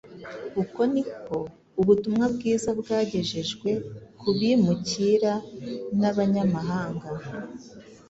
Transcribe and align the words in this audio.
Uko 0.61 0.79
ni 0.93 1.01
ko 1.25 1.37
ubutumwa 1.81 2.25
bwiza 2.33 2.69
bwagejejwe 2.79 3.69
ku 4.19 4.27
bimukira 4.37 5.33
n’abanyamahanga 5.99 7.07